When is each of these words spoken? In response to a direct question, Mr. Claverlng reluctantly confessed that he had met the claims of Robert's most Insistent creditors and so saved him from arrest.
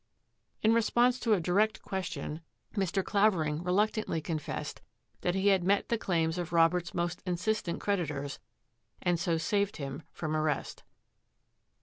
In 0.63 0.73
response 0.73 1.19
to 1.19 1.35
a 1.35 1.39
direct 1.39 1.83
question, 1.83 2.41
Mr. 2.73 3.03
Claverlng 3.03 3.63
reluctantly 3.63 4.19
confessed 4.19 4.81
that 5.19 5.35
he 5.35 5.49
had 5.49 5.63
met 5.63 5.89
the 5.89 5.97
claims 5.99 6.39
of 6.39 6.51
Robert's 6.51 6.95
most 6.95 7.21
Insistent 7.23 7.79
creditors 7.79 8.39
and 9.03 9.19
so 9.19 9.37
saved 9.37 9.77
him 9.77 10.01
from 10.11 10.35
arrest. 10.35 10.81